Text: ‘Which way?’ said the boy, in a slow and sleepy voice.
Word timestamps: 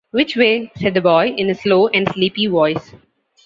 ‘Which 0.09 0.35
way?’ 0.35 0.71
said 0.79 0.95
the 0.95 1.01
boy, 1.01 1.27
in 1.37 1.51
a 1.51 1.53
slow 1.53 1.87
and 1.89 2.09
sleepy 2.09 2.47
voice. 2.47 2.95